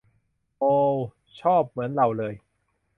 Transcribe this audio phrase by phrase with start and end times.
[0.57, 0.63] โอ
[0.93, 0.95] ว
[1.39, 2.33] ชอบเหมือนเราเลย